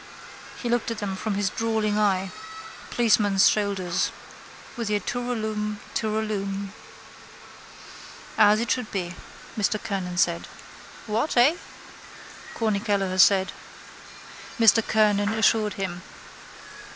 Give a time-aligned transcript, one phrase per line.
[0.59, 2.31] He looked on them from his drawling eye.
[2.89, 4.09] Policeman's shoulders.
[4.75, 6.73] With your tooraloom tooraloom.
[8.35, 9.13] —As it should be,
[9.55, 10.47] Mr Kernan said.
[11.05, 11.37] —What?
[11.37, 11.55] Eh?
[12.55, 13.51] Corny Kelleher said.
[14.59, 16.01] Mr Kernan assured him.